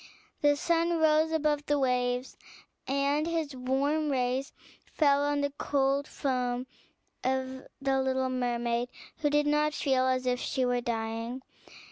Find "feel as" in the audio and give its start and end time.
9.75-10.25